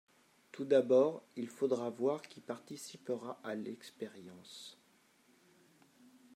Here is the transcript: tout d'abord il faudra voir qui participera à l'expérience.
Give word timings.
tout 0.51 0.65
d'abord 0.65 1.21
il 1.35 1.47
faudra 1.47 1.91
voir 1.91 2.23
qui 2.23 2.39
participera 2.41 3.39
à 3.43 3.53
l'expérience. 3.53 4.75